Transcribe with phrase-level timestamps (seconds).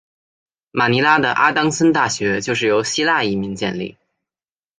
[0.71, 3.97] 马尼拉的阿当森大学就是由希腊移民建立。